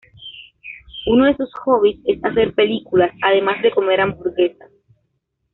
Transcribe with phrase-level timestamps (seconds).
[1.05, 4.71] Uno de sus hobbies es hacer películas, además de comer hamburguesas.